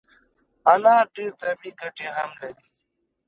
انار 0.73 1.05
ډیري 1.15 1.31
طبي 1.41 1.69
ګټي 1.81 2.07
هم 2.15 2.31
لري 2.41 2.65